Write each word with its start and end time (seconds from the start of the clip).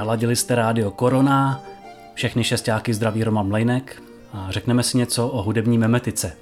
Naladili 0.00 0.36
jste 0.36 0.54
rádio 0.54 0.90
Korona, 0.90 1.60
všechny 2.14 2.44
šestáky 2.44 2.94
zdraví 2.94 3.24
Roman 3.24 3.48
Mlejnek 3.48 4.02
a 4.32 4.46
řekneme 4.50 4.82
si 4.82 4.98
něco 4.98 5.28
o 5.28 5.42
hudební 5.42 5.78
memetice. 5.78 6.36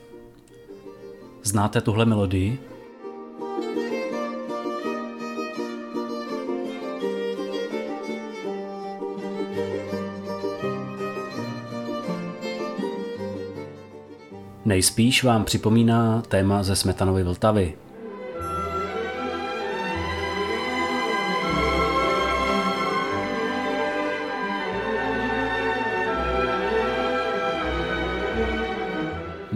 Znáte 1.43 1.81
tuhle 1.81 2.05
melodii? 2.05 2.59
Nejspíš 14.65 15.25
vám 15.25 15.45
připomíná 15.45 16.23
téma 16.29 16.63
ze 16.63 16.77
Smetanovy 16.77 17.23
Vltavy. 17.23 17.77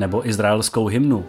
Nebo 0.02 0.28
izraelskou 0.28 0.86
hymnu 0.86 1.24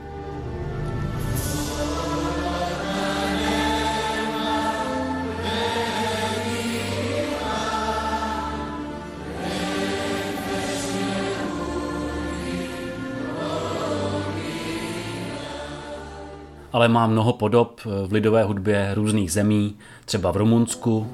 ale 16.73 16.87
má 16.89 17.07
mnoho 17.07 17.33
podob 17.33 17.81
v 18.07 18.11
lidové 18.11 18.43
hudbě 18.43 18.91
různých 18.93 19.31
zemí, 19.31 19.75
třeba 20.05 20.31
v 20.31 20.37
Rumunsku. 20.37 21.07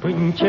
Pânce, 0.00 0.46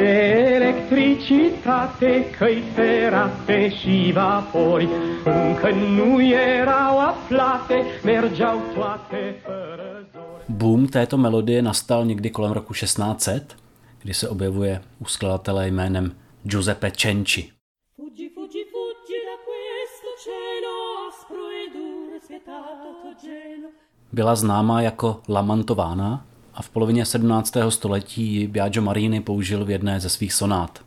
electricitate, 0.56 2.30
căi 2.38 2.64
ferate 2.74 3.70
și 3.70 4.12
vapori 4.14 4.88
Încă 5.26 5.70
nu 5.72 6.22
erau 6.22 7.00
aflate, 7.00 7.84
mergeau 8.04 8.62
toate 8.74 9.42
fără 9.44 10.08
zori. 10.12 10.58
Boom 10.58 10.86
této 10.86 11.18
melodie 11.18 11.60
nastal 11.60 12.06
někdy 12.06 12.30
kolem 12.30 12.52
roku 12.52 12.74
1600, 12.74 13.56
kdy 14.02 14.14
se 14.14 14.28
objevuje 14.28 14.82
u 14.98 15.06
skladatele 15.06 15.68
jménem 15.68 16.14
Giuseppe 16.48 16.90
Cenci. 16.90 17.54
Fuggi, 17.96 18.28
fuggi, 18.36 18.64
fuggi 18.72 19.18
da 19.30 19.36
questo 19.48 20.10
cielo 20.24 20.74
aspro 21.10 21.44
e 21.62 21.64
duro, 21.76 22.16
spietato 22.26 23.10
gelo 23.22 23.70
byla 24.14 24.36
známá 24.36 24.82
jako 24.82 25.22
Lamantována 25.28 26.26
a 26.54 26.62
v 26.62 26.70
polovině 26.70 27.06
17. 27.06 27.58
století 27.70 28.24
ji 28.24 28.48
Biagio 28.48 28.84
Marini 28.84 29.22
použil 29.22 29.66
v 29.66 29.70
jedné 29.70 30.00
ze 30.00 30.10
svých 30.10 30.34
sonát. 30.34 30.80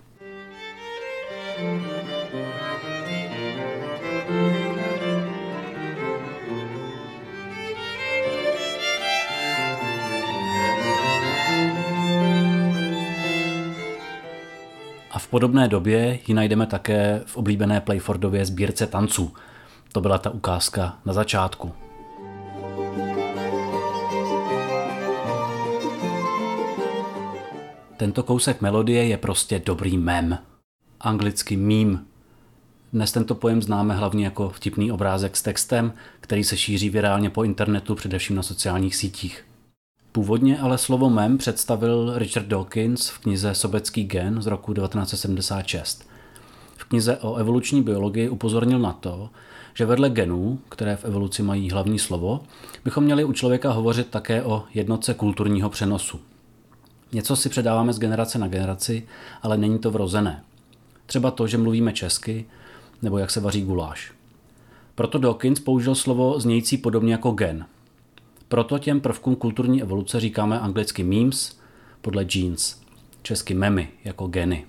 A 15.10 15.18
v 15.18 15.28
podobné 15.28 15.68
době 15.68 16.18
ji 16.26 16.34
najdeme 16.34 16.66
také 16.66 17.22
v 17.26 17.36
oblíbené 17.36 17.80
Playfordově 17.80 18.46
sbírce 18.46 18.86
tanců. 18.86 19.34
To 19.92 20.00
byla 20.00 20.18
ta 20.18 20.30
ukázka 20.30 20.98
na 21.04 21.12
začátku. 21.12 21.83
Tento 28.04 28.22
kousek 28.22 28.60
melodie 28.60 29.06
je 29.06 29.16
prostě 29.16 29.62
dobrý 29.66 29.98
mem. 29.98 30.38
Anglicky 31.00 31.56
meme. 31.56 32.04
Dnes 32.92 33.12
tento 33.12 33.34
pojem 33.34 33.62
známe 33.62 33.94
hlavně 33.94 34.24
jako 34.24 34.48
vtipný 34.48 34.92
obrázek 34.92 35.36
s 35.36 35.42
textem, 35.42 35.92
který 36.20 36.44
se 36.44 36.56
šíří 36.56 36.90
virálně 36.90 37.30
po 37.30 37.44
internetu, 37.44 37.94
především 37.94 38.36
na 38.36 38.42
sociálních 38.42 38.96
sítích. 38.96 39.44
Původně 40.12 40.58
ale 40.58 40.78
slovo 40.78 41.10
mem 41.10 41.38
představil 41.38 42.18
Richard 42.18 42.46
Dawkins 42.46 43.08
v 43.08 43.18
knize 43.18 43.54
Sobecký 43.54 44.04
gen 44.04 44.42
z 44.42 44.46
roku 44.46 44.74
1976. 44.74 46.08
V 46.76 46.84
knize 46.84 47.16
o 47.16 47.34
evoluční 47.34 47.82
biologii 47.82 48.28
upozornil 48.28 48.78
na 48.78 48.92
to, 48.92 49.30
že 49.74 49.86
vedle 49.86 50.10
genů, 50.10 50.58
které 50.68 50.96
v 50.96 51.04
evoluci 51.04 51.42
mají 51.42 51.70
hlavní 51.70 51.98
slovo, 51.98 52.40
bychom 52.84 53.04
měli 53.04 53.24
u 53.24 53.32
člověka 53.32 53.72
hovořit 53.72 54.08
také 54.10 54.42
o 54.42 54.64
jednotce 54.74 55.14
kulturního 55.14 55.70
přenosu. 55.70 56.20
Něco 57.12 57.36
si 57.36 57.48
předáváme 57.48 57.92
z 57.92 57.98
generace 57.98 58.38
na 58.38 58.48
generaci, 58.48 59.06
ale 59.42 59.56
není 59.56 59.78
to 59.78 59.90
vrozené. 59.90 60.44
Třeba 61.06 61.30
to, 61.30 61.46
že 61.46 61.58
mluvíme 61.58 61.92
česky, 61.92 62.44
nebo 63.02 63.18
jak 63.18 63.30
se 63.30 63.40
vaří 63.40 63.62
guláš. 63.62 64.12
Proto 64.94 65.18
Dawkins 65.18 65.60
použil 65.60 65.94
slovo 65.94 66.40
znějící 66.40 66.78
podobně 66.78 67.12
jako 67.12 67.30
gen. 67.30 67.66
Proto 68.48 68.78
těm 68.78 69.00
prvkům 69.00 69.36
kulturní 69.36 69.82
evoluce 69.82 70.20
říkáme 70.20 70.60
anglicky 70.60 71.04
memes 71.04 71.58
podle 72.00 72.24
genes, 72.24 72.80
česky 73.22 73.54
memy 73.54 73.88
jako 74.04 74.26
geny. 74.26 74.66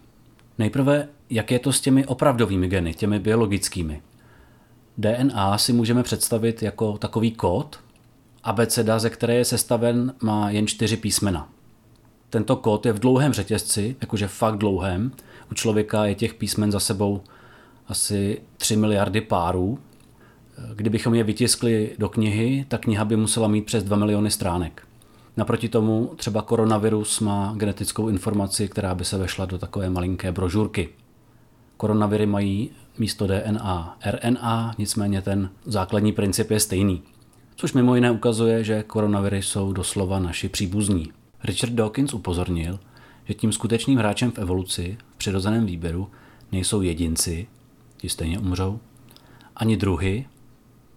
Nejprve, 0.58 1.08
jak 1.30 1.52
je 1.52 1.60
to 1.60 1.74
s 1.74 1.82
těmi 1.82 2.06
opravdovými 2.06 2.68
geny, 2.68 2.94
těmi 2.94 3.20
biologickými. 3.20 4.02
DNA 4.98 5.58
si 5.58 5.74
můžeme 5.74 6.04
představit 6.04 6.62
jako 6.62 6.98
takový 6.98 7.32
kód, 7.32 7.80
abeceda, 8.44 9.00
ze 9.00 9.10
které 9.10 9.36
je 9.36 9.46
sestaven, 9.46 10.14
má 10.22 10.50
jen 10.50 10.68
čtyři 10.68 10.98
písmena. 10.98 11.50
Tento 12.36 12.56
kód 12.56 12.86
je 12.86 12.94
v 12.94 13.00
dlouhém 13.00 13.34
řetězci, 13.34 13.96
jakože 14.02 14.28
fakt 14.28 14.58
dlouhém. 14.58 15.12
U 15.52 15.54
člověka 15.54 16.06
je 16.06 16.16
těch 16.16 16.34
písmen 16.34 16.72
za 16.72 16.80
sebou 16.80 17.22
asi 17.88 18.42
3 18.58 18.76
miliardy 18.76 19.22
párů. 19.22 19.80
Kdybychom 20.76 21.14
je 21.14 21.24
vytiskli 21.24 21.96
do 21.98 22.10
knihy, 22.10 22.66
ta 22.68 22.78
kniha 22.78 23.06
by 23.06 23.16
musela 23.16 23.48
mít 23.48 23.66
přes 23.66 23.84
2 23.84 23.98
miliony 23.98 24.32
stránek. 24.32 24.88
Naproti 25.38 25.70
tomu 25.70 26.12
třeba 26.16 26.42
koronavirus 26.42 27.20
má 27.20 27.54
genetickou 27.58 28.10
informaci, 28.10 28.68
která 28.68 28.96
by 28.96 29.06
se 29.06 29.18
vešla 29.18 29.46
do 29.46 29.58
takové 29.58 29.90
malinké 29.90 30.32
brožurky. 30.32 30.90
Koronaviry 31.78 32.26
mají 32.26 32.70
místo 32.98 33.28
DNA 33.28 33.98
RNA, 34.06 34.76
nicméně 34.78 35.22
ten 35.22 35.50
základní 35.66 36.12
princip 36.12 36.52
je 36.52 36.60
stejný. 36.60 37.02
Což 37.56 37.74
mimo 37.74 37.96
jiné 37.96 38.12
ukazuje, 38.12 38.64
že 38.64 38.84
koronaviry 38.84 39.42
jsou 39.42 39.74
doslova 39.74 40.20
naši 40.20 40.50
příbuzní. 40.50 41.12
Richard 41.46 41.74
Dawkins 41.74 42.14
upozornil, 42.14 42.80
že 43.26 43.34
tím 43.34 43.52
skutečným 43.52 43.98
hráčem 43.98 44.32
v 44.32 44.38
evoluci, 44.38 44.98
v 45.10 45.18
přirozeném 45.18 45.66
výběru, 45.66 46.10
nejsou 46.52 46.82
jedinci, 46.82 47.48
ti 47.98 48.10
stejně 48.10 48.40
umřou, 48.40 48.80
ani 49.56 49.78
druhy, 49.78 50.26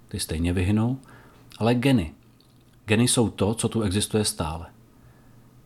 ty 0.09 0.21
stejně 0.21 0.53
vyhynou, 0.53 0.99
ale 1.59 1.75
geny. 1.75 2.15
Geny 2.87 3.09
jsou 3.09 3.31
to, 3.31 3.55
co 3.55 3.69
tu 3.69 3.83
existuje 3.83 4.25
stále. 4.25 4.67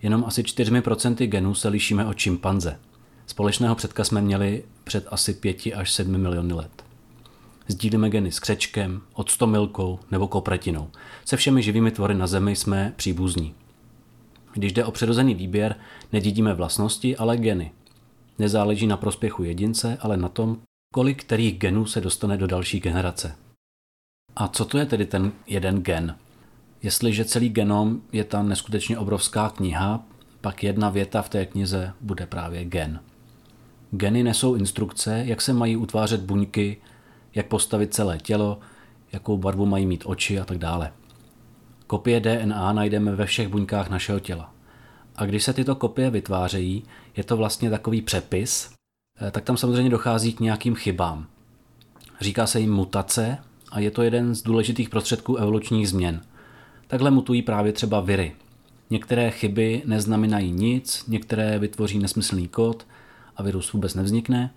Jenom 0.03 0.25
asi 0.27 0.43
4% 0.43 1.27
genů 1.27 1.55
se 1.55 1.69
lišíme 1.69 2.07
od 2.07 2.15
čimpanze. 2.15 2.79
Společného 3.27 3.75
předka 3.75 4.05
jsme 4.05 4.23
měli 4.23 4.65
před 4.85 5.07
asi 5.11 5.35
5 5.35 5.67
až 5.75 5.93
7 5.93 6.19
miliony 6.19 6.53
let. 6.53 6.85
Sdílíme 7.69 8.11
geny 8.11 8.33
s 8.33 8.41
křečkem, 8.41 9.01
odstomilkou 9.13 9.99
nebo 10.11 10.29
kopretinou. 10.29 10.91
Se 11.25 11.37
všemi 11.37 11.63
živými 11.63 11.91
tvory 11.91 12.15
na 12.15 12.27
Zemi 12.27 12.57
jsme 12.57 12.93
příbuzní. 12.97 13.55
Když 14.53 14.73
jde 14.73 14.85
o 14.85 14.91
přirozený 14.91 15.35
výběr, 15.35 15.77
nedědíme 16.13 16.55
vlastnosti, 16.55 17.17
ale 17.17 17.37
geny. 17.37 17.73
Nezáleží 18.39 18.87
na 18.87 18.97
prospěchu 18.97 19.45
jedince, 19.45 19.99
ale 20.01 20.17
na 20.17 20.29
tom, 20.29 20.59
kolik 20.95 21.25
kterých 21.25 21.59
genů 21.59 21.87
se 21.87 22.01
dostane 22.01 22.37
do 22.37 22.47
další 22.47 22.81
generace. 22.81 23.35
A 24.37 24.49
co 24.49 24.65
to 24.65 24.79
je 24.79 24.87
tedy 24.87 25.07
ten 25.07 25.33
jeden 25.47 25.83
gen? 25.83 26.17
Jestliže 26.83 27.25
celý 27.25 27.49
genom 27.49 28.01
je 28.13 28.25
ta 28.25 28.43
neskutečně 28.43 28.99
obrovská 28.99 29.51
kniha, 29.51 30.05
pak 30.41 30.65
jedna 30.65 30.91
věta 30.91 31.23
v 31.23 31.29
té 31.29 31.47
knize 31.47 31.93
bude 32.01 32.27
právě 32.27 32.65
gen. 32.65 33.01
Geny 33.91 34.23
nesou 34.23 34.55
instrukce, 34.55 35.23
jak 35.27 35.41
se 35.41 35.53
mají 35.53 35.77
utvářet 35.77 36.21
buňky, 36.21 36.77
jak 37.35 37.47
postavit 37.47 37.95
celé 37.95 38.19
tělo, 38.19 38.59
jakou 39.13 39.39
barvu 39.39 39.67
mají 39.67 39.87
mít 39.87 40.03
oči 40.07 40.41
a 40.41 40.45
tak 40.45 40.59
dále. 40.59 40.93
Kopie 41.93 42.21
DNA 42.21 42.73
najdeme 42.73 43.17
ve 43.17 43.27
všech 43.27 43.49
buňkách 43.49 43.91
našeho 43.91 44.21
těla. 44.21 44.55
A 45.17 45.25
když 45.27 45.45
se 45.45 45.53
tyto 45.53 45.75
kopie 45.75 46.11
vytvářejí, 46.11 46.83
je 47.17 47.25
to 47.25 47.37
vlastně 47.37 47.71
takový 47.71 48.03
přepis, 48.03 48.71
eh, 49.21 49.31
tak 49.31 49.45
tam 49.45 49.57
samozřejmě 49.57 49.91
dochází 49.91 50.33
k 50.33 50.41
nějakým 50.41 50.75
chybám. 50.75 51.27
Říká 52.21 52.47
se 52.47 52.61
jim 52.61 52.73
mutace 52.73 53.39
a 53.73 53.81
je 53.81 53.91
to 53.91 54.03
jeden 54.03 54.35
z 54.35 54.43
důležitých 54.43 54.89
prostředků 54.89 55.37
evolučních 55.37 55.89
změn. 55.89 56.21
Takhle 56.87 57.11
mutují 57.11 57.43
právě 57.43 57.73
třeba 57.73 58.01
viry. 58.01 58.33
Některé 58.91 59.31
chyby 59.31 59.83
neznamenají 59.85 60.53
nic, 60.53 61.05
některé 61.09 61.59
vytvoří 61.59 61.99
nesmyslný 61.99 62.49
kód 62.49 62.87
a 63.37 63.43
virus 63.43 63.73
vůbec 63.73 63.95
nevznikne. 63.95 64.55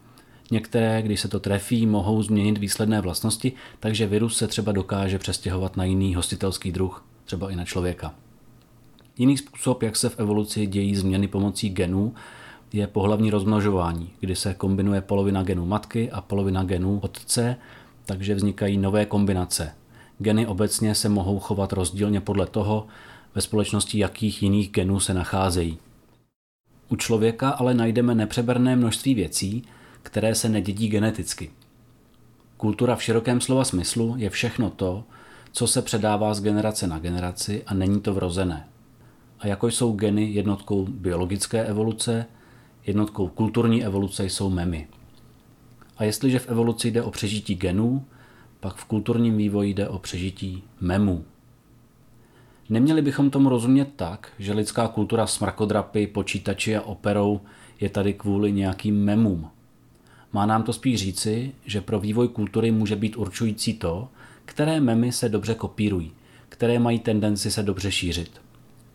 Některé, 0.52 1.02
když 1.02 1.22
se 1.22 1.28
to 1.28 1.40
trefí, 1.40 1.86
mohou 1.86 2.24
změnit 2.24 2.58
výsledné 2.58 3.02
vlastnosti, 3.02 3.54
takže 3.80 4.08
virus 4.08 4.38
se 4.38 4.48
třeba 4.48 4.72
dokáže 4.72 5.20
přestěhovat 5.20 5.78
na 5.78 5.84
jiný 5.84 6.16
hostitelský 6.16 6.72
druh 6.72 7.06
třeba 7.26 7.52
i 7.52 7.56
na 7.56 7.66
člověka. 7.66 8.14
Jiný 9.18 9.38
způsob, 9.38 9.84
jak 9.84 9.96
se 9.96 10.10
v 10.10 10.20
evoluci 10.20 10.66
dějí 10.66 10.96
změny 10.96 11.28
pomocí 11.28 11.70
genů, 11.70 12.14
je 12.74 12.88
pohlavní 12.88 13.32
rozmnožování, 13.32 14.10
kdy 14.20 14.36
se 14.36 14.54
kombinuje 14.54 15.02
polovina 15.02 15.44
genů 15.44 15.66
matky 15.66 16.12
a 16.12 16.22
polovina 16.22 16.64
genů 16.64 17.00
otce, 17.00 17.56
takže 18.06 18.36
vznikají 18.36 18.78
nové 18.78 19.06
kombinace. 19.06 19.74
Geny 20.20 20.48
obecně 20.48 20.96
se 20.96 21.10
mohou 21.10 21.40
chovat 21.40 21.74
rozdílně 21.74 22.22
podle 22.22 22.46
toho, 22.48 22.88
ve 23.36 23.42
společnosti 23.42 24.00
jakých 24.00 24.44
jiných 24.44 24.72
genů 24.72 25.00
se 25.00 25.14
nacházejí. 25.14 25.78
U 26.90 26.96
člověka 26.96 27.50
ale 27.50 27.74
najdeme 27.74 28.16
nepřeberné 28.16 28.76
množství 28.76 29.14
věcí, 29.14 29.64
které 30.04 30.36
se 30.36 30.50
nedědí 30.50 30.88
geneticky. 30.88 31.52
Kultura 32.58 32.96
v 32.96 33.04
širokém 33.04 33.42
slova 33.42 33.66
smyslu 33.66 34.16
je 34.18 34.30
všechno 34.30 34.70
to, 34.70 35.04
co 35.56 35.68
se 35.68 35.82
předává 35.82 36.34
z 36.34 36.42
generace 36.42 36.88
na 36.88 37.00
generaci 37.00 37.64
a 37.68 37.74
není 37.74 38.02
to 38.02 38.14
vrozené. 38.14 38.68
A 39.40 39.48
jako 39.48 39.68
jsou 39.68 39.94
geny 39.94 40.32
jednotkou 40.32 40.86
biologické 40.86 41.66
evoluce, 41.66 42.26
jednotkou 42.86 43.28
kulturní 43.28 43.86
evoluce 43.86 44.26
jsou 44.26 44.50
memy. 44.50 44.88
A 45.98 46.04
jestliže 46.04 46.40
v 46.40 46.50
evoluci 46.50 46.92
jde 46.92 47.04
o 47.04 47.12
přežití 47.12 47.56
genů, 47.56 48.06
pak 48.60 48.76
v 48.76 48.86
kulturním 48.86 49.38
vývoji 49.38 49.74
jde 49.74 49.90
o 49.90 50.00
přežití 50.00 50.64
memů. 50.82 51.26
Neměli 52.70 53.02
bychom 53.02 53.30
tomu 53.30 53.50
rozumět 53.50 53.90
tak, 53.96 54.32
že 54.40 54.54
lidská 54.54 54.88
kultura 54.88 55.28
s 55.28 55.40
mrakodrapy, 55.40 56.08
počítači 56.08 56.78
a 56.78 56.82
operou 56.82 57.42
je 57.80 57.90
tady 57.90 58.14
kvůli 58.14 58.52
nějakým 58.52 59.04
memům. 59.04 59.50
Má 60.34 60.46
nám 60.46 60.64
to 60.64 60.74
spíš 60.74 61.00
říci, 61.00 61.52
že 61.66 61.82
pro 61.82 62.00
vývoj 62.00 62.28
kultury 62.28 62.72
může 62.72 62.96
být 62.96 63.18
určující 63.18 63.74
to, 63.74 64.10
které 64.46 64.80
memy 64.80 65.12
se 65.12 65.30
dobře 65.30 65.56
kopírují, 65.56 66.12
které 66.50 66.80
mají 66.80 67.00
tendenci 67.00 67.52
se 67.52 67.64
dobře 67.64 67.92
šířit. 67.92 68.42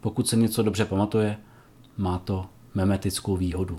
Pokud 0.01 0.29
se 0.29 0.37
něco 0.37 0.63
dobře 0.63 0.85
pamatuje, 0.85 1.37
má 1.97 2.19
to 2.19 2.47
memetickou 2.75 3.37
výhodu. 3.37 3.79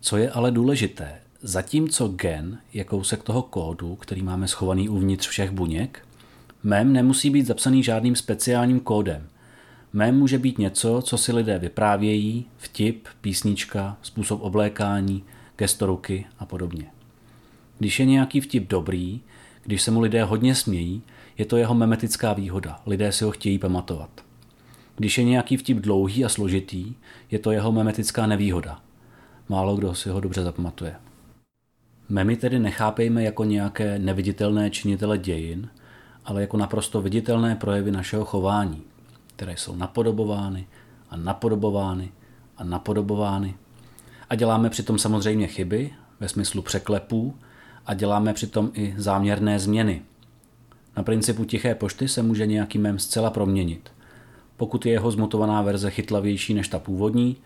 Co 0.00 0.16
je 0.16 0.30
ale 0.30 0.50
důležité, 0.50 1.18
zatímco 1.42 2.08
gen 2.08 2.58
je 2.72 2.84
kousek 2.84 3.22
toho 3.22 3.42
kódu, 3.42 3.96
který 3.96 4.22
máme 4.22 4.48
schovaný 4.48 4.88
uvnitř 4.88 5.28
všech 5.28 5.50
buněk, 5.50 6.06
mem 6.62 6.92
nemusí 6.92 7.30
být 7.30 7.46
zapsaný 7.46 7.82
žádným 7.82 8.16
speciálním 8.16 8.80
kódem. 8.80 9.28
Mem 9.92 10.18
může 10.18 10.38
být 10.38 10.58
něco, 10.58 11.02
co 11.02 11.18
si 11.18 11.32
lidé 11.32 11.58
vyprávějí, 11.58 12.46
vtip, 12.56 13.08
písnička, 13.20 13.96
způsob 14.02 14.42
oblékání, 14.42 15.24
gesto 15.56 15.86
ruky 15.86 16.26
a 16.38 16.46
podobně. 16.46 16.90
Když 17.78 18.00
je 18.00 18.06
nějaký 18.06 18.40
vtip 18.40 18.68
dobrý, 18.68 19.20
když 19.64 19.82
se 19.82 19.90
mu 19.90 20.00
lidé 20.00 20.24
hodně 20.24 20.54
smějí, 20.54 21.02
je 21.38 21.44
to 21.44 21.56
jeho 21.56 21.74
memetická 21.74 22.32
výhoda. 22.32 22.80
Lidé 22.86 23.12
si 23.12 23.24
ho 23.24 23.30
chtějí 23.30 23.58
pamatovat. 23.58 24.10
Když 24.96 25.18
je 25.18 25.24
nějaký 25.24 25.56
vtip 25.56 25.78
dlouhý 25.78 26.24
a 26.24 26.28
složitý, 26.28 26.94
je 27.30 27.38
to 27.38 27.52
jeho 27.52 27.72
memetická 27.72 28.26
nevýhoda. 28.26 28.80
Málo 29.48 29.76
kdo 29.76 29.94
si 29.94 30.08
ho 30.08 30.20
dobře 30.20 30.42
zapamatuje. 30.42 30.96
Memy 32.08 32.36
tedy 32.36 32.58
nechápejme 32.58 33.22
jako 33.22 33.44
nějaké 33.44 33.98
neviditelné 33.98 34.70
činitele 34.70 35.18
dějin, 35.18 35.68
ale 36.24 36.40
jako 36.40 36.56
naprosto 36.56 37.02
viditelné 37.02 37.56
projevy 37.56 37.90
našeho 37.90 38.24
chování, 38.24 38.82
které 39.36 39.56
jsou 39.56 39.76
napodobovány 39.76 40.66
a 41.10 41.16
napodobovány 41.16 42.12
a 42.56 42.64
napodobovány. 42.64 43.54
A 44.30 44.34
děláme 44.34 44.70
přitom 44.70 44.98
samozřejmě 44.98 45.46
chyby 45.46 45.90
ve 46.20 46.28
smyslu 46.28 46.62
překlepů 46.62 47.34
a 47.86 47.94
děláme 47.94 48.34
přitom 48.34 48.70
i 48.74 48.94
záměrné 48.98 49.58
změny. 49.58 50.02
Na 50.96 51.02
principu 51.02 51.44
tiché 51.44 51.74
pošty 51.74 52.08
se 52.08 52.22
může 52.22 52.46
nějaký 52.46 52.78
mem 52.78 52.98
zcela 52.98 53.30
proměnit. 53.30 53.92
Pokud 54.56 54.86
je 54.86 54.92
jeho 54.92 55.10
zmutovaná 55.10 55.62
verze 55.62 55.90
chytlavější 55.90 56.54
než 56.54 56.68
ta 56.68 56.78
původní, 56.78 57.36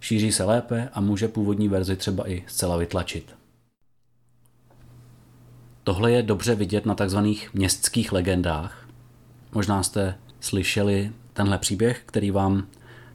šíří 0.00 0.32
se 0.32 0.44
lépe 0.44 0.88
a 0.92 1.00
může 1.00 1.28
původní 1.28 1.68
verzi 1.68 1.96
třeba 1.96 2.30
i 2.30 2.44
zcela 2.46 2.76
vytlačit. 2.76 3.34
Tohle 5.84 6.12
je 6.12 6.22
dobře 6.22 6.54
vidět 6.54 6.86
na 6.86 6.94
takzvaných 6.94 7.54
městských 7.54 8.12
legendách. 8.12 8.88
Možná 9.52 9.82
jste 9.82 10.14
slyšeli 10.40 11.12
tenhle 11.32 11.58
příběh, 11.58 12.02
který 12.06 12.30
vám 12.30 12.66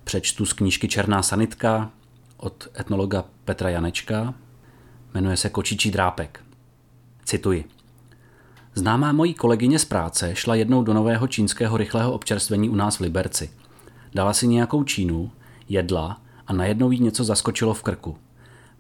přečtu 0.04 0.46
z 0.46 0.54
knížky 0.54 0.88
Černá 0.88 1.24
sanitka 1.24 1.92
od 2.38 2.68
etnologa 2.80 3.26
Petra 3.46 3.70
Janečka. 3.70 4.34
Jmenuje 5.14 5.38
se 5.38 5.50
Kočičí 5.50 5.92
drápek. 5.92 6.47
Cituji. 7.28 7.66
Známá 8.76 9.12
mojí 9.12 9.34
kolegyně 9.34 9.80
z 9.80 9.86
práce 9.86 10.36
šla 10.36 10.56
jednou 10.56 10.84
do 10.84 10.94
nového 10.94 11.28
čínského 11.28 11.78
rychlého 11.78 12.14
občerstvení 12.14 12.70
u 12.70 12.76
nás 12.76 12.98
v 12.98 13.00
Liberci. 13.00 13.50
Dala 14.14 14.34
si 14.34 14.48
nějakou 14.48 14.84
čínu, 14.84 15.32
jedla 15.70 16.22
a 16.48 16.54
najednou 16.54 16.92
jí 16.92 17.00
něco 17.00 17.24
zaskočilo 17.24 17.74
v 17.74 17.84
krku. 17.84 18.18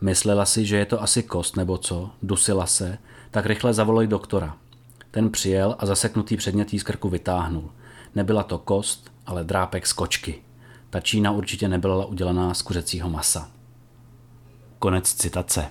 Myslela 0.02 0.46
si, 0.46 0.66
že 0.66 0.78
je 0.78 0.86
to 0.86 1.02
asi 1.02 1.24
kost 1.24 1.56
nebo 1.56 1.78
co, 1.78 2.10
dusila 2.24 2.66
se, 2.66 2.98
tak 3.32 3.46
rychle 3.46 3.74
zavolali 3.74 4.08
doktora. 4.08 4.58
Ten 5.12 5.30
přijel 5.30 5.76
a 5.80 5.86
zaseknutý 5.86 6.38
předmět 6.38 6.74
jí 6.74 6.80
z 6.80 6.84
krku 6.84 7.10
vytáhnul. 7.10 7.72
Nebyla 8.16 8.44
to 8.44 8.58
kost, 8.58 9.12
ale 9.26 9.44
drápek 9.44 9.88
z 9.88 9.94
kočky. 9.94 10.42
Ta 10.90 11.00
čína 11.00 11.32
určitě 11.32 11.68
nebyla 11.68 12.06
udělaná 12.06 12.54
z 12.54 12.62
kuřecího 12.62 13.10
masa. 13.10 13.50
Konec 14.80 15.14
citace. 15.14 15.66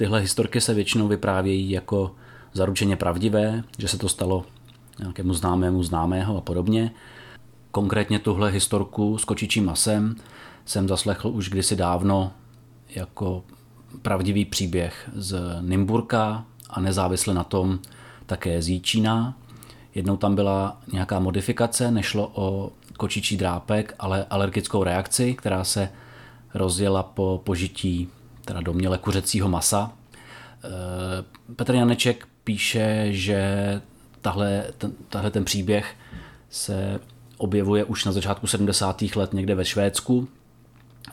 Tyhle 0.00 0.20
historky 0.20 0.60
se 0.60 0.74
většinou 0.74 1.08
vyprávějí 1.08 1.70
jako 1.70 2.14
zaručeně 2.52 2.96
pravdivé, 2.96 3.64
že 3.78 3.88
se 3.88 3.98
to 3.98 4.08
stalo 4.08 4.44
nějakému 4.98 5.34
známému 5.34 5.82
známého 5.82 6.36
a 6.36 6.40
podobně. 6.40 6.90
Konkrétně 7.70 8.18
tuhle 8.18 8.50
historku 8.50 9.18
s 9.18 9.24
kočičím 9.24 9.64
masem 9.64 10.16
jsem 10.64 10.88
zaslechl 10.88 11.28
už 11.28 11.48
kdysi 11.48 11.76
dávno 11.76 12.32
jako 12.88 13.44
pravdivý 14.02 14.44
příběh 14.44 15.10
z 15.14 15.40
Nymburka 15.60 16.44
a 16.70 16.80
nezávisle 16.80 17.34
na 17.34 17.44
tom 17.44 17.78
také 18.26 18.62
z 18.62 18.68
Jíčína. 18.68 19.34
Jednou 19.94 20.16
tam 20.16 20.34
byla 20.34 20.80
nějaká 20.92 21.18
modifikace, 21.18 21.90
nešlo 21.90 22.30
o 22.34 22.72
kočičí 22.96 23.36
drápek, 23.36 23.94
ale 23.98 24.26
alergickou 24.30 24.84
reakci, 24.84 25.34
která 25.34 25.64
se 25.64 25.88
rozjela 26.54 27.02
po 27.02 27.40
požití 27.44 28.08
teda 28.50 28.60
doměle 28.60 28.98
kuřecího 28.98 29.48
masa. 29.48 29.92
Eh, 30.64 31.54
Petr 31.56 31.74
Janeček 31.74 32.28
píše, 32.44 33.06
že 33.10 33.40
tahle, 34.20 34.64
ten, 34.78 34.92
tahle 35.08 35.30
ten 35.30 35.44
příběh 35.44 35.94
se 36.50 37.00
objevuje 37.36 37.84
už 37.84 38.04
na 38.04 38.12
začátku 38.12 38.46
70. 38.46 39.16
let 39.16 39.32
někde 39.32 39.54
ve 39.54 39.64
Švédsku. 39.64 40.28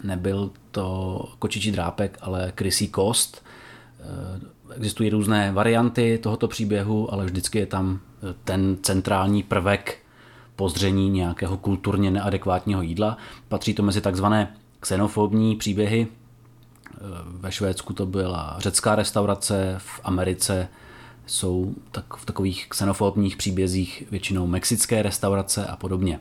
Nebyl 0.03 0.51
to 0.71 1.19
kočičí 1.39 1.71
drápek, 1.71 2.17
ale 2.21 2.51
krysí 2.55 2.87
kost. 2.87 3.43
Eh, 3.99 4.75
existují 4.75 5.09
různé 5.09 5.51
varianty 5.51 6.19
tohoto 6.23 6.47
příběhu, 6.47 7.13
ale 7.13 7.25
vždycky 7.25 7.59
je 7.59 7.65
tam 7.65 7.99
ten 8.43 8.77
centrální 8.81 9.43
prvek 9.43 9.97
pozření 10.55 11.09
nějakého 11.09 11.57
kulturně 11.57 12.11
neadekvátního 12.11 12.81
jídla. 12.81 13.17
Patří 13.47 13.73
to 13.73 13.83
mezi 13.83 14.01
takzvané 14.01 14.55
xenofobní 14.79 15.55
příběhy, 15.55 16.07
ve 17.25 17.51
Švédsku 17.51 17.93
to 17.93 18.05
byla 18.05 18.55
řecká 18.59 18.95
restaurace, 18.95 19.75
v 19.77 20.01
Americe 20.03 20.67
jsou 21.25 21.73
tak 21.91 22.13
v 22.17 22.25
takových 22.25 22.67
xenofobních 22.69 23.37
příbězích 23.37 24.03
většinou 24.11 24.47
mexické 24.47 25.01
restaurace 25.01 25.65
a 25.65 25.75
podobně. 25.75 26.19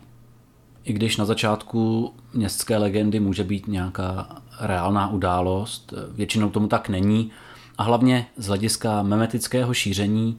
I 0.85 0.92
když 0.92 1.16
na 1.16 1.25
začátku 1.25 2.14
městské 2.35 2.76
legendy 2.76 3.21
může 3.21 3.45
být 3.45 3.66
nějaká 3.66 4.42
reálná 4.61 5.11
událost, 5.11 5.95
většinou 6.12 6.50
tomu 6.50 6.68
tak 6.68 6.88
není 6.88 7.30
a 7.78 7.83
hlavně 7.83 8.26
z 8.37 8.47
hlediska 8.47 9.02
memetického 9.02 9.75
šíření 9.75 10.38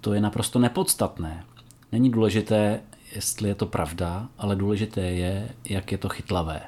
to 0.00 0.12
je 0.12 0.20
naprosto 0.20 0.58
nepodstatné. 0.58 1.44
Není 1.92 2.10
důležité, 2.10 2.80
jestli 3.14 3.48
je 3.48 3.54
to 3.54 3.66
pravda, 3.66 4.28
ale 4.38 4.56
důležité 4.56 5.00
je, 5.00 5.48
jak 5.64 5.92
je 5.92 5.98
to 5.98 6.08
chytlavé. 6.08 6.60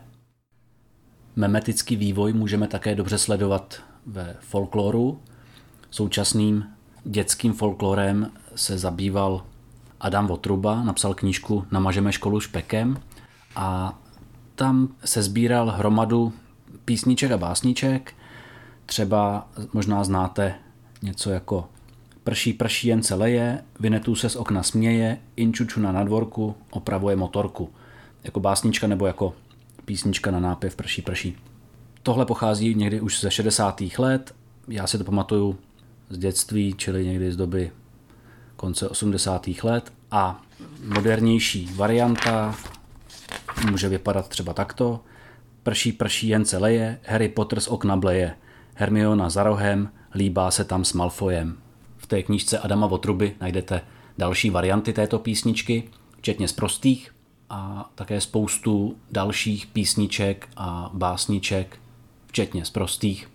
Memetický 1.38 1.96
vývoj 1.96 2.32
můžeme 2.32 2.68
také 2.68 2.94
dobře 2.94 3.18
sledovat 3.18 3.82
ve 4.06 4.36
folkloru. 4.40 5.20
Současným 5.90 6.64
dětským 7.04 7.52
folklorem 7.52 8.30
se 8.54 8.78
zabýval 8.78 9.44
Adam 10.00 10.26
Votruba, 10.26 10.82
napsal 10.82 11.14
knížku 11.14 11.66
Namažeme 11.70 12.12
školu 12.12 12.40
špekem 12.40 13.00
a 13.56 13.98
tam 14.54 14.88
se 15.04 15.22
sbíral 15.22 15.70
hromadu 15.70 16.32
písniček 16.84 17.30
a 17.30 17.38
básniček. 17.38 18.14
Třeba 18.86 19.48
možná 19.72 20.04
znáte 20.04 20.54
něco 21.02 21.30
jako 21.30 21.68
Prší, 22.24 22.52
prší, 22.52 22.88
jen 22.88 23.02
se 23.02 23.14
leje, 23.14 23.64
Vinetů 23.80 24.14
se 24.14 24.30
z 24.30 24.36
okna 24.36 24.62
směje, 24.62 25.18
Inčučuna 25.36 25.92
na 25.92 26.04
dvorku, 26.04 26.54
opravuje 26.70 27.16
motorku. 27.16 27.70
Jako 28.24 28.40
básnička 28.40 28.86
nebo 28.86 29.06
jako 29.06 29.34
písnička 29.88 30.30
na 30.30 30.40
nápěv 30.40 30.76
Prší 30.76 31.02
prší. 31.02 31.36
Tohle 32.02 32.26
pochází 32.26 32.74
někdy 32.74 33.00
už 33.00 33.20
ze 33.20 33.30
60. 33.30 33.82
let, 33.98 34.34
já 34.68 34.86
si 34.86 34.98
to 34.98 35.04
pamatuju 35.04 35.58
z 36.10 36.18
dětství, 36.18 36.74
čili 36.76 37.06
někdy 37.06 37.32
z 37.32 37.36
doby 37.36 37.72
konce 38.56 38.88
80. 38.88 39.48
let 39.62 39.92
a 40.10 40.42
modernější 40.84 41.70
varianta 41.74 42.54
může 43.70 43.88
vypadat 43.88 44.28
třeba 44.28 44.52
takto. 44.52 45.00
Prší, 45.62 45.92
prší, 45.92 46.28
jen 46.28 46.44
se 46.44 46.58
leje, 46.58 47.00
Harry 47.06 47.28
Potter 47.28 47.60
z 47.60 47.68
okna 47.68 47.96
bleje, 47.96 48.34
Hermiona 48.74 49.30
za 49.30 49.42
rohem, 49.42 49.90
líbá 50.14 50.50
se 50.50 50.64
tam 50.64 50.84
s 50.84 50.92
Malfojem. 50.92 51.58
V 51.96 52.06
té 52.06 52.22
knížce 52.22 52.58
Adama 52.58 52.86
Votruby 52.86 53.34
najdete 53.40 53.80
další 54.18 54.50
varianty 54.50 54.92
této 54.92 55.18
písničky, 55.18 55.84
včetně 56.18 56.48
z 56.48 56.52
prostých 56.52 57.10
a 57.50 57.90
také 57.94 58.20
spoustu 58.20 58.96
dalších 59.10 59.66
písniček 59.66 60.48
a 60.56 60.90
básniček, 60.94 61.78
včetně 62.26 62.64
z 62.64 62.70
prostých. 62.70 63.30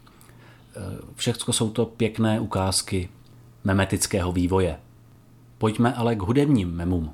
Všechno 1.15 1.53
jsou 1.53 1.69
to 1.69 1.85
pěkné 1.85 2.39
ukázky 2.39 3.09
memetického 3.63 4.31
vývoje. 4.31 4.79
Pojďme 5.57 5.93
ale 5.93 6.15
k 6.15 6.21
hudebním 6.21 6.71
memům. 6.71 7.13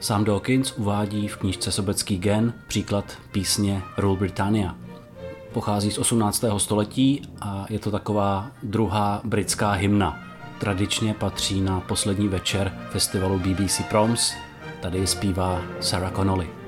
Sam 0.00 0.24
Dawkins 0.24 0.72
uvádí 0.72 1.28
v 1.28 1.36
knížce 1.36 1.72
Sobecký 1.72 2.18
gen 2.18 2.54
příklad 2.66 3.18
písně 3.32 3.82
Rule 3.96 4.18
Britannia. 4.18 4.76
Pochází 5.52 5.90
z 5.90 5.98
18. 5.98 6.44
století 6.58 7.22
a 7.40 7.66
je 7.70 7.78
to 7.78 7.90
taková 7.90 8.50
druhá 8.62 9.20
britská 9.24 9.72
hymna. 9.72 10.31
Tradičně 10.62 11.14
patří 11.14 11.60
na 11.60 11.80
poslední 11.80 12.28
večer 12.28 12.78
festivalu 12.90 13.38
BBC 13.38 13.82
Proms. 13.90 14.34
Tady 14.80 15.06
zpívá 15.06 15.62
Sarah 15.80 16.12
Connolly. 16.12 16.61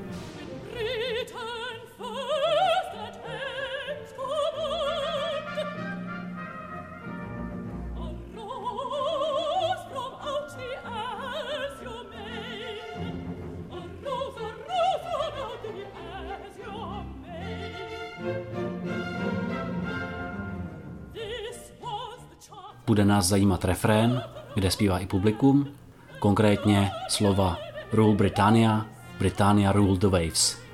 Bude 22.95 23.05
nás 23.05 23.27
zajímat 23.27 23.65
refrén, 23.65 24.23
kde 24.53 24.71
zpívá 24.71 24.99
i 24.99 25.05
publikum, 25.05 25.67
konkrétně 26.19 26.91
slova 27.09 27.57
Rule 27.91 28.15
Britannia, 28.15 28.85
Britannia 29.19 29.71
rule 29.71 29.97
the 29.97 30.07
waves. 30.07 30.64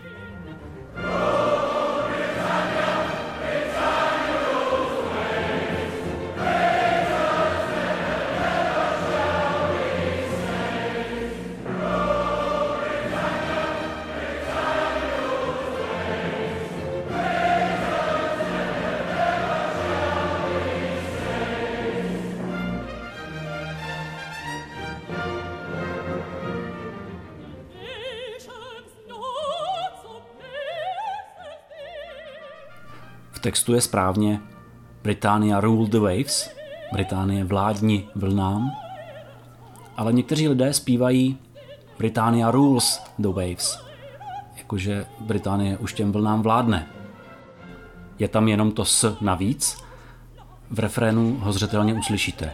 Textu 33.41 33.73
je 33.73 33.81
správně 33.81 34.41
Británia 35.03 35.59
rule 35.59 35.89
the 35.89 35.99
waves, 35.99 36.49
Británie 36.93 37.43
vládni 37.43 38.07
vlnám, 38.15 38.71
ale 39.97 40.13
někteří 40.13 40.47
lidé 40.47 40.73
zpívají 40.73 41.37
Británia 41.97 42.51
rules 42.51 43.03
the 43.19 43.27
waves, 43.27 43.79
jakože 44.57 45.05
Británie 45.19 45.77
už 45.77 45.93
těm 45.93 46.11
vlnám 46.11 46.41
vládne. 46.41 46.87
Je 48.19 48.27
tam 48.27 48.47
jenom 48.47 48.71
to 48.71 48.85
s 48.85 49.17
navíc, 49.21 49.83
v 50.71 50.79
refrénu 50.79 51.37
ho 51.39 51.53
zřetelně 51.53 51.93
uslyšíte. 51.93 52.53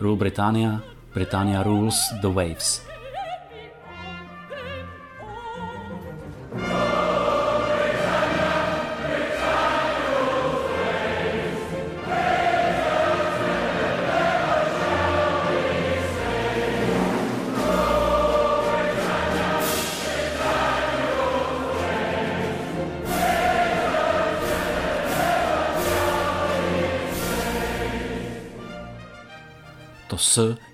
Rule 0.00 0.16
Britannia, 0.16 0.80
Britannia 1.14 1.62
rules 1.62 2.14
the 2.20 2.28
waves. 2.28 2.95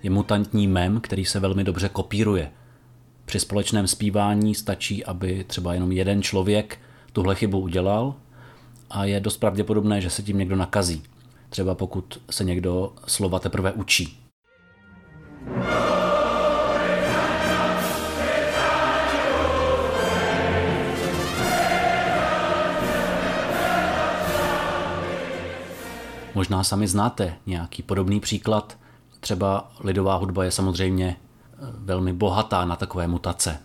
Je 0.02 0.10
mutantní 0.10 0.66
mem, 0.68 1.00
který 1.00 1.24
se 1.24 1.40
velmi 1.40 1.64
dobře 1.64 1.88
kopíruje. 1.88 2.50
Při 3.24 3.40
společném 3.40 3.86
zpívání 3.86 4.54
stačí, 4.54 5.04
aby 5.04 5.44
třeba 5.44 5.74
jenom 5.74 5.92
jeden 5.92 6.22
člověk 6.22 6.78
tuhle 7.12 7.34
chybu 7.34 7.60
udělal 7.60 8.14
a 8.90 9.04
je 9.04 9.20
dost 9.20 9.36
pravděpodobné, 9.36 10.00
že 10.00 10.10
se 10.10 10.22
tím 10.22 10.38
někdo 10.38 10.56
nakazí. 10.56 11.02
Třeba 11.48 11.74
pokud 11.74 12.22
se 12.30 12.44
někdo 12.44 12.92
slova 13.06 13.38
teprve 13.38 13.72
učí. 13.72 14.18
Možná 26.34 26.64
sami 26.64 26.88
znáte 26.88 27.34
nějaký 27.46 27.82
podobný 27.82 28.20
příklad 28.20 28.78
Třeba 29.22 29.70
lidová 29.80 30.16
hudba 30.16 30.44
je 30.44 30.50
samozřejmě 30.50 31.16
eh, 31.16 31.56
velmi 31.78 32.12
bohatá 32.12 32.64
na 32.64 32.76
takové 32.76 33.06
mutace. 33.06 33.58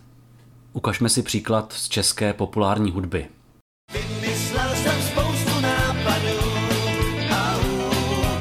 Ukažme 0.72 1.08
si 1.08 1.22
příklad 1.22 1.72
z 1.72 1.88
české 1.88 2.32
populární 2.32 2.90
hudby. 2.90 3.26
Vymyslel 3.92 4.68
jsem 4.74 5.02
spoustu 5.02 5.60
nápadů, 5.60 6.38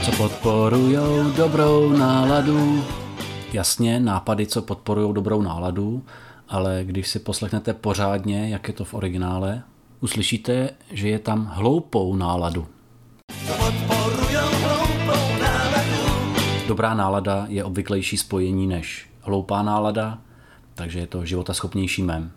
co 0.06 0.12
podporujou 0.12 1.32
dobrou 1.32 1.90
náladu. 1.90 2.84
Jasně, 3.54 4.00
nápady, 4.00 4.48
co 4.48 4.62
podporují 4.62 5.14
dobrou 5.14 5.42
náladu, 5.42 6.04
ale 6.50 6.82
když 6.84 7.08
si 7.08 7.20
poslechnete 7.20 7.74
pořádně, 7.74 8.50
jak 8.50 8.68
je 8.68 8.74
to 8.74 8.86
v 8.86 8.94
originále, 8.94 9.64
uslyšíte, 10.00 10.70
že 10.92 11.10
je 11.10 11.20
tam 11.20 11.46
hloupou 11.46 12.16
náladu. 12.16 12.68
Dobrá 16.68 16.94
nálada 16.94 17.46
je 17.50 17.64
obvyklejší 17.64 18.18
spojení 18.18 18.68
než 18.68 19.10
hloupá 19.22 19.64
nálada, 19.64 20.22
takže 20.76 21.00
je 21.00 21.08
to 21.08 21.26
životaschopnější 21.26 22.04
mem. 22.04 22.32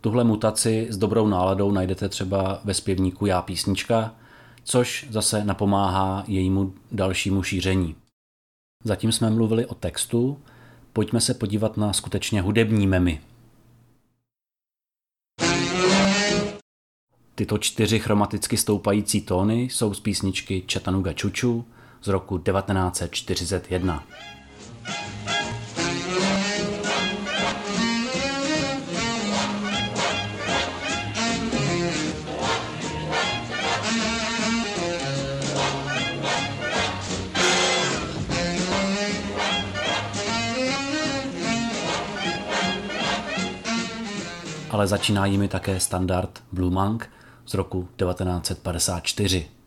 Tuhle 0.00 0.24
mutaci 0.24 0.86
s 0.90 0.96
dobrou 0.96 1.26
náladou 1.28 1.72
najdete 1.72 2.08
třeba 2.08 2.60
ve 2.64 2.74
zpěvníku 2.74 3.26
Já 3.26 3.42
písnička, 3.42 4.14
což 4.64 5.06
zase 5.10 5.44
napomáhá 5.44 6.24
jejímu 6.26 6.74
dalšímu 6.92 7.42
šíření. 7.42 7.94
Zatím 8.84 9.12
jsme 9.12 9.30
mluvili 9.30 9.66
o 9.66 9.74
textu, 9.74 10.38
pojďme 10.92 11.20
se 11.20 11.34
podívat 11.34 11.76
na 11.76 11.92
skutečně 11.92 12.42
hudební 12.42 12.86
memy. 12.86 13.20
Tyto 17.34 17.58
čtyři 17.58 17.98
chromaticky 17.98 18.56
stoupající 18.56 19.20
tóny 19.20 19.62
jsou 19.62 19.94
z 19.94 20.00
písničky 20.00 20.64
Chattanooga 20.72 21.12
Chuchu, 21.20 21.64
z 22.02 22.08
roku 22.08 22.38
1941. 22.38 24.02
ale 44.80 44.86
začíná 44.86 45.26
jimi 45.26 45.48
také 45.48 45.80
standard 45.80 46.42
Blue 46.52 46.70
Monk 46.70 47.10
z 47.46 47.54
roku 47.54 47.88
1954. 47.96 49.59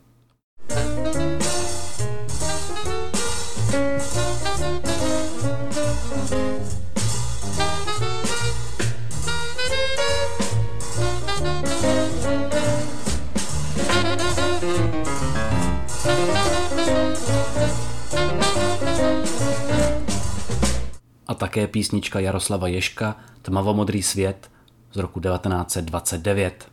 také 21.43 21.67
písnička 21.67 22.19
Jaroslava 22.19 22.67
Ješka 22.67 23.15
Tmavomodrý 23.41 24.03
svět 24.03 24.51
z 24.93 24.97
roku 24.97 25.19
1929. 25.19 26.72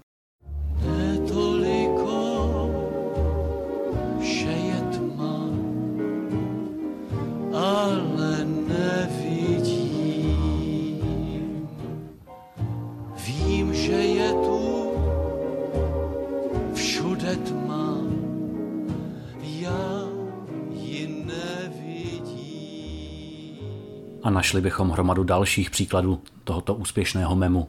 našli 24.41 24.61
bychom 24.61 24.91
hromadu 24.91 25.25
dalších 25.25 25.71
příkladů 25.71 26.23
tohoto 26.45 26.75
úspěšného 26.75 27.37
memu. 27.37 27.69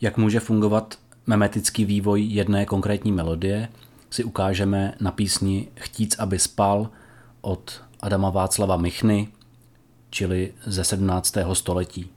Jak 0.00 0.16
může 0.16 0.40
fungovat 0.40 0.98
memetický 1.26 1.84
vývoj 1.84 2.22
jedné 2.22 2.66
konkrétní 2.66 3.12
melodie, 3.12 3.68
si 4.10 4.24
ukážeme 4.24 4.94
na 5.00 5.10
písni 5.10 5.68
Chtíc, 5.76 6.18
aby 6.18 6.38
spal 6.38 6.88
od 7.40 7.82
Adama 8.00 8.30
Václava 8.30 8.76
Michny, 8.76 9.28
čili 10.10 10.52
ze 10.66 10.84
17. 10.84 11.36
století. 11.52 12.10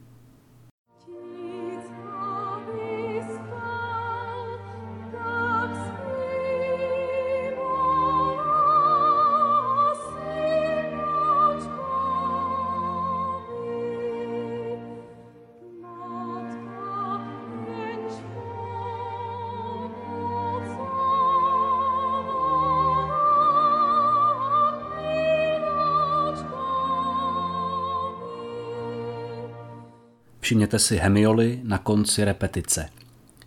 Všimněte 30.42 30.78
si 30.78 30.96
hemioly 30.96 31.60
na 31.62 31.78
konci 31.78 32.24
repetice. 32.24 32.88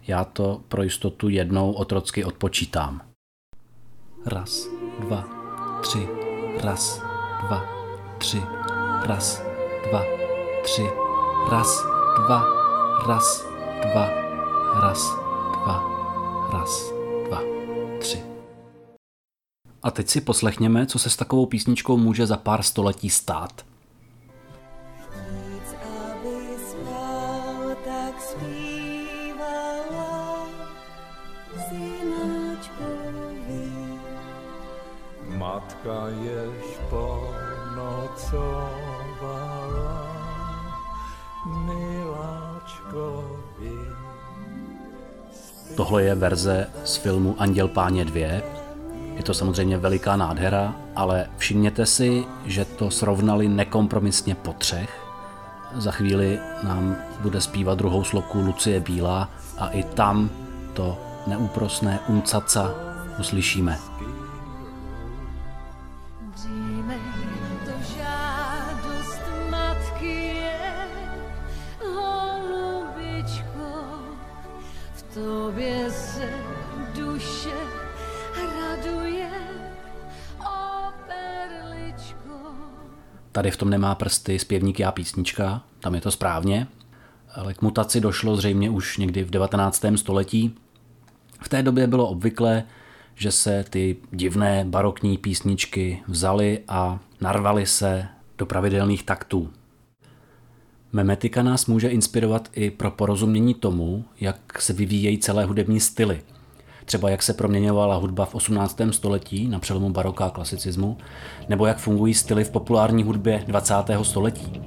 Já 0.07 0.23
to 0.23 0.61
pro 0.67 0.83
jistotu 0.83 1.29
jednou 1.29 1.71
otrocky 1.71 2.23
odpočítám. 2.23 3.01
Raz, 4.25 4.67
dva, 4.99 5.27
tři, 5.81 6.07
raz, 6.63 7.01
dva, 7.47 7.65
tři, 8.17 8.41
raz, 9.05 9.41
dva, 9.89 10.03
tři, 10.63 10.83
raz, 11.51 11.83
dva, 12.25 12.45
raz, 13.07 13.45
dva, 13.81 14.09
raz, 14.81 15.15
dva, 15.53 15.83
raz, 16.53 16.91
dva, 17.27 17.41
tři. 17.99 18.23
A 19.83 19.91
teď 19.91 20.09
si 20.09 20.21
poslechněme, 20.21 20.85
co 20.85 20.99
se 20.99 21.09
s 21.09 21.15
takovou 21.15 21.45
písničkou 21.45 21.97
může 21.97 22.25
za 22.25 22.37
pár 22.37 22.63
století 22.63 23.09
stát. 23.09 23.65
Matka 35.65 36.07
jež 36.21 36.77
ponocovala 36.89 37.25
miláčkovi. 41.65 43.15
Tohle 45.75 46.03
je 46.03 46.15
verze 46.15 46.67
z 46.83 46.95
filmu 46.95 47.35
Anděl 47.39 47.67
páně 47.67 48.05
2. 48.05 48.19
Je 49.15 49.23
to 49.23 49.33
samozřejmě 49.33 49.77
veliká 49.77 50.15
nádhera, 50.15 50.75
ale 50.95 51.29
všimněte 51.37 51.85
si, 51.85 52.25
že 52.45 52.65
to 52.65 52.91
srovnali 52.91 53.47
nekompromisně 53.47 54.35
po 54.35 54.53
třech. 54.53 55.05
Za 55.75 55.91
chvíli 55.91 56.39
nám 56.63 56.95
bude 57.21 57.41
zpívat 57.41 57.77
druhou 57.77 58.03
sloku 58.03 58.41
Lucie 58.41 58.79
Bílá 58.79 59.29
a 59.57 59.67
i 59.67 59.83
tam 59.83 60.29
to 60.73 60.97
neúprosné 61.27 61.99
uncaca 62.07 62.71
uslyšíme. 63.19 64.04
Tady 83.31 83.51
v 83.51 83.57
tom 83.57 83.69
nemá 83.69 83.95
prsty 83.95 84.39
zpěvník 84.39 84.79
já 84.79 84.91
písnička, 84.91 85.61
tam 85.79 85.95
je 85.95 86.01
to 86.01 86.11
správně, 86.11 86.67
ale 87.35 87.53
k 87.53 87.61
mutaci 87.61 88.01
došlo 88.01 88.35
zřejmě 88.35 88.69
už 88.69 88.97
někdy 88.97 89.23
v 89.23 89.29
19. 89.29 89.85
století. 89.95 90.55
V 91.41 91.49
té 91.49 91.63
době 91.63 91.87
bylo 91.87 92.07
obvyklé, 92.07 92.63
že 93.15 93.31
se 93.31 93.65
ty 93.69 93.95
divné 94.11 94.65
barokní 94.65 95.17
písničky 95.17 96.03
vzaly 96.07 96.59
a 96.67 96.99
narvaly 97.21 97.65
se 97.65 98.07
do 98.37 98.45
pravidelných 98.45 99.03
taktů. 99.03 99.49
Memetika 100.95 101.43
nás 101.43 101.65
může 101.65 101.87
inspirovat 101.87 102.49
i 102.53 102.71
pro 102.71 102.91
porozumění 102.91 103.53
tomu, 103.53 104.05
jak 104.21 104.61
se 104.61 104.73
vyvíjejí 104.73 105.17
celé 105.17 105.45
hudební 105.45 105.79
styly– 105.79 106.21
třeba 106.85 107.09
jak 107.09 107.23
se 107.23 107.33
proměňovala 107.33 107.95
hudba 107.95 108.25
v 108.25 108.35
18. 108.35 108.81
století 108.91 109.47
na 109.47 109.59
přelomu 109.59 109.89
baroka 109.89 110.25
a 110.25 110.29
klasicismu, 110.29 110.97
nebo 111.49 111.65
jak 111.65 111.77
fungují 111.77 112.13
styly 112.13 112.43
v 112.43 112.51
populární 112.51 113.03
hudbě 113.03 113.43
20. 113.47 113.73
století. 114.01 114.61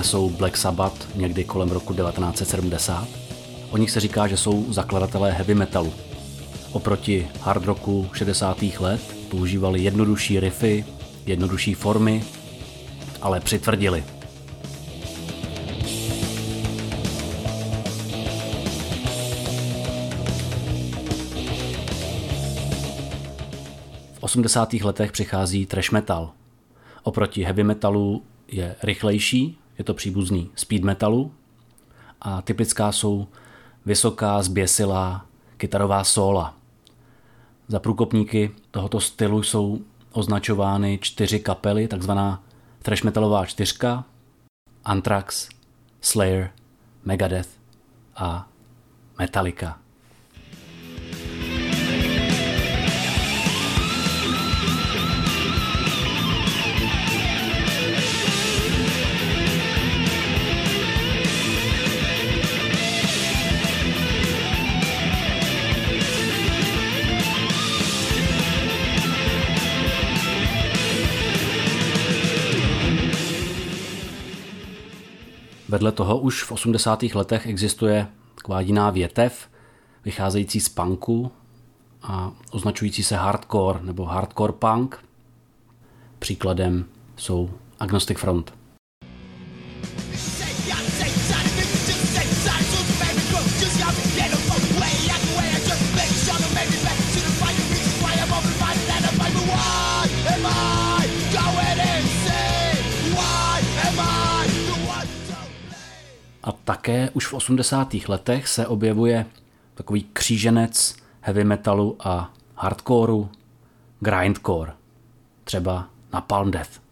Tohle 0.00 0.10
jsou 0.10 0.30
Black 0.30 0.56
Sabbath 0.56 1.16
někdy 1.16 1.44
kolem 1.44 1.70
roku 1.70 1.94
1970. 1.94 3.08
O 3.70 3.76
nich 3.76 3.90
se 3.90 4.00
říká, 4.00 4.26
že 4.26 4.36
jsou 4.36 4.72
zakladatelé 4.72 5.32
heavy 5.32 5.54
metalu, 5.54 5.92
Oproti 6.72 7.28
hard 7.40 7.64
rocku 7.64 8.10
60. 8.12 8.62
let 8.62 9.00
používali 9.28 9.82
jednodušší 9.82 10.40
riffy, 10.40 10.84
jednodušší 11.26 11.74
formy, 11.74 12.24
ale 13.22 13.40
přitvrdili. 13.40 14.04
V 24.12 24.18
80. 24.20 24.72
letech 24.72 25.12
přichází 25.12 25.66
trash 25.66 25.90
metal. 25.90 26.32
Oproti 27.02 27.42
heavy 27.42 27.64
metalu 27.64 28.22
je 28.48 28.76
rychlejší, 28.82 29.59
je 29.80 29.84
to 29.84 29.94
příbuzný 29.94 30.50
speed 30.54 30.84
metalu 30.84 31.32
a 32.20 32.42
typická 32.42 32.92
jsou 32.92 33.26
vysoká, 33.86 34.42
zběsilá 34.42 35.26
kytarová 35.56 36.04
sóla. 36.04 36.54
Za 37.68 37.80
průkopníky 37.80 38.50
tohoto 38.70 39.00
stylu 39.00 39.42
jsou 39.42 39.78
označovány 40.12 40.98
čtyři 41.02 41.40
kapely, 41.40 41.88
takzvaná 41.88 42.42
thrash 42.82 43.02
metalová 43.02 43.46
čtyřka, 43.46 44.04
Anthrax, 44.84 45.48
Slayer, 46.00 46.50
Megadeth 47.04 47.48
a 48.16 48.48
Metallica. 49.18 49.78
Vedle 75.70 75.92
toho 75.92 76.18
už 76.18 76.42
v 76.42 76.52
80. 76.52 77.02
letech 77.02 77.46
existuje 77.46 78.06
taková 78.34 78.60
jiná 78.60 78.90
větev, 78.90 79.48
vycházející 80.04 80.60
z 80.60 80.68
punku 80.68 81.32
a 82.02 82.32
označující 82.50 83.02
se 83.02 83.16
hardcore 83.16 83.80
nebo 83.82 84.04
hardcore 84.04 84.52
punk. 84.52 85.04
Příkladem 86.18 86.84
jsou 87.16 87.50
Agnostic 87.80 88.18
Front. 88.18 88.59
Také 106.64 107.10
už 107.10 107.26
v 107.26 107.34
80. 107.34 107.94
letech 108.08 108.48
se 108.48 108.66
objevuje 108.66 109.26
takový 109.74 110.06
kříženec 110.12 110.96
heavy 111.20 111.44
metalu 111.44 111.96
a 112.00 112.32
hardcoreu, 112.56 113.28
grindcore, 114.00 114.72
třeba 115.44 115.88
na 116.12 116.20
Palm 116.20 116.50
Death. 116.50 116.89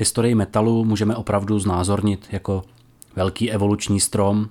Historii 0.00 0.34
metalu 0.34 0.84
můžeme 0.84 1.16
opravdu 1.16 1.58
znázornit 1.58 2.26
jako 2.32 2.64
velký 3.16 3.50
evoluční 3.50 4.00
strom 4.00 4.48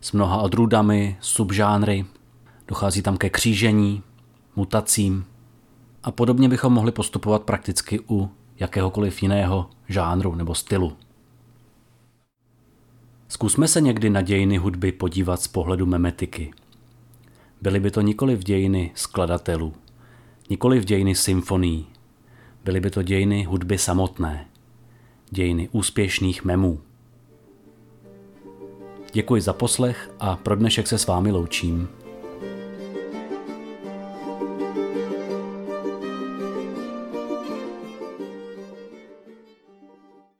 s 0.00 0.12
mnoha 0.12 0.38
odrůdami, 0.38 1.16
subžánry, 1.20 2.04
dochází 2.68 3.02
tam 3.02 3.16
ke 3.16 3.30
křížení, 3.30 4.02
mutacím 4.56 5.24
a 6.02 6.10
podobně 6.10 6.48
bychom 6.48 6.72
mohli 6.72 6.92
postupovat 6.92 7.42
prakticky 7.42 8.00
u 8.10 8.30
jakéhokoliv 8.60 9.22
jiného 9.22 9.70
žánru 9.88 10.34
nebo 10.34 10.54
stylu. 10.54 10.92
Zkusme 13.28 13.68
se 13.68 13.80
někdy 13.80 14.10
na 14.10 14.22
dějiny 14.22 14.56
hudby 14.56 14.92
podívat 14.92 15.42
z 15.42 15.48
pohledu 15.48 15.86
memetiky. 15.86 16.50
Byly 17.62 17.80
by 17.80 17.90
to 17.90 18.00
nikoli 18.00 18.36
v 18.36 18.44
dějiny 18.44 18.90
skladatelů, 18.94 19.74
nikoli 20.50 20.80
v 20.80 20.84
dějiny 20.84 21.14
symfonií, 21.14 21.86
byly 22.64 22.80
by 22.80 22.90
to 22.90 23.02
dějiny 23.02 23.44
hudby 23.44 23.78
samotné– 23.78 24.46
dějiny 25.30 25.68
úspěšných 25.72 26.44
memů. 26.44 26.80
Děkuji 29.12 29.42
za 29.42 29.52
poslech 29.52 30.10
a 30.20 30.36
pro 30.36 30.56
dnešek 30.56 30.86
se 30.86 30.98
s 30.98 31.06
vámi 31.06 31.30
loučím. 31.30 31.88